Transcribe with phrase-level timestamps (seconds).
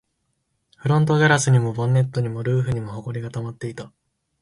[0.77, 3.91] フロントガラスにも、ボンネットにも、ルーフにも埃が溜まっていた